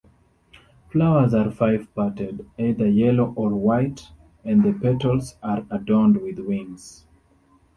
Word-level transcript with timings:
Flowers 0.89 1.35
are 1.35 1.51
five-parted, 1.51 2.47
either 2.57 2.87
yellow 2.89 3.33
or 3.35 3.51
white, 3.51 4.07
and 4.43 4.63
the 4.63 4.73
petals 4.73 5.35
are 5.43 5.63
adorned 5.69 6.17
with 6.23 6.39
wings. 6.39 7.05